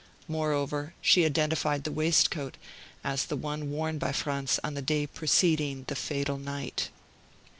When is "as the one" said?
3.03-3.69